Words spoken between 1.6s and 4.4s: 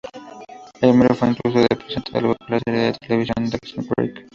presentado en la popular serie de televisión Dawson's Creek.